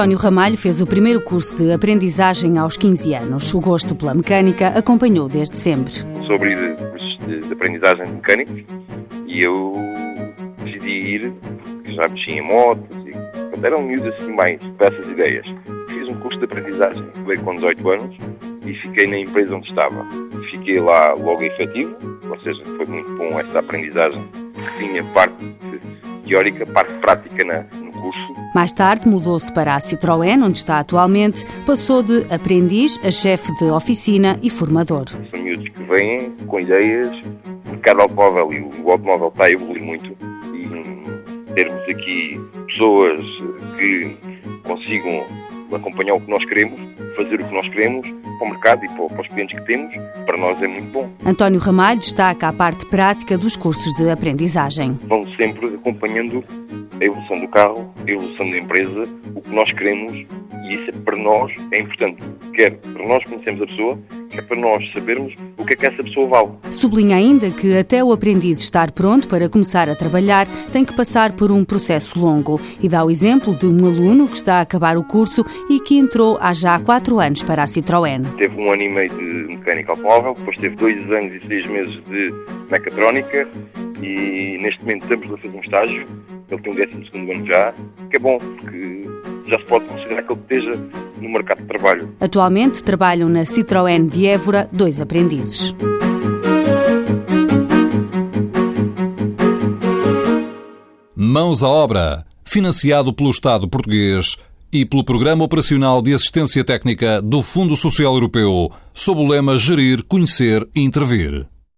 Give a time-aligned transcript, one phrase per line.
[0.00, 3.52] António Ramalho fez o primeiro curso de aprendizagem aos 15 anos.
[3.52, 5.92] O gosto pela mecânica acompanhou desde sempre.
[6.26, 8.64] Sou abrir cursos de, aprendizagem de mecânicos
[9.26, 9.76] e eu
[10.64, 15.44] decidi ir, porque já mexi em motos e eram miúdos assim mais dessas ideias.
[15.88, 18.16] Fiz um curso de aprendizagem, veio com 18 anos
[18.70, 20.06] e fiquei na empresa onde estava.
[20.50, 21.96] Fiquei lá logo efetivo,
[22.28, 24.22] ou seja, foi muito bom essa aprendizagem,
[24.54, 25.56] porque tinha parte
[26.26, 27.64] teórica, parte prática na,
[28.00, 28.34] curso.
[28.54, 33.64] Mais tarde mudou-se para a Citroën, onde está atualmente, passou de aprendiz a chefe de
[33.64, 35.04] oficina e formador.
[35.08, 37.10] São miúdos que vêm com ideias,
[37.66, 40.16] o mercado automóvel e o automóvel está a evoluir muito
[40.54, 43.20] e termos aqui pessoas
[43.78, 44.16] que
[44.64, 45.26] consigam
[45.72, 46.80] acompanhar o que nós queremos,
[47.22, 50.36] fazer o que nós queremos para o mercado e para os clientes que temos, para
[50.38, 51.10] nós é muito bom.
[51.24, 54.98] António Ramalho destaca a parte prática dos cursos de aprendizagem.
[55.04, 56.42] Vão sempre acompanhando
[57.00, 60.26] a evolução do carro, a evolução da empresa, o que nós queremos
[60.70, 62.22] e isso para nós é importante.
[62.54, 63.98] Quer para nós conhecermos a pessoa,
[64.30, 66.50] quer para nós sabermos o que é que essa pessoa vale.
[66.70, 71.32] Sublinha ainda que até o aprendiz estar pronto para começar a trabalhar tem que passar
[71.32, 74.96] por um processo longo e dá o exemplo de um aluno que está a acabar
[74.96, 78.22] o curso e que entrou há já quatro anos para a Citroën.
[78.36, 81.94] Teve um ano e meio de mecânica automóvel, depois teve dois anos e seis meses
[82.04, 82.32] de
[82.70, 83.48] mecatrónica
[84.02, 86.06] e neste momento estamos a fazer um estágio
[86.50, 87.74] ele tem um 12 ano já,
[88.10, 89.08] que é bom, porque
[89.46, 90.74] já se pode considerar que ele esteja
[91.20, 92.08] no mercado de trabalho.
[92.20, 95.74] Atualmente trabalham na Citroën de Évora dois aprendizes.
[101.14, 104.36] Mãos à obra, financiado pelo Estado português
[104.72, 110.04] e pelo Programa Operacional de Assistência Técnica do Fundo Social Europeu, sob o lema Gerir,
[110.04, 111.46] Conhecer e Intervir.